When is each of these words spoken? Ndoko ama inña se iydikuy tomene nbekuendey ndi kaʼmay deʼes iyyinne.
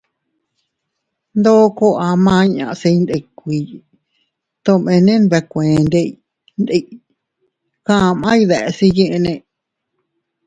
Ndoko 1.37 1.85
ama 2.09 2.33
inña 2.45 2.67
se 2.79 2.89
iydikuy 2.97 3.63
tomene 4.65 5.13
nbekuendey 5.23 6.09
ndi 6.61 6.77
kaʼmay 7.87 8.41
deʼes 8.49 8.77
iyyinne. 8.87 9.33